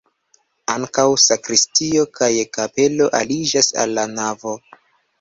Ankaŭ 0.75 1.05
sakristio 1.25 2.07
kaj 2.21 2.31
kapelo 2.59 3.13
aliĝas 3.23 3.73
al 3.85 3.99
la 4.03 4.11
navo. 4.19 4.61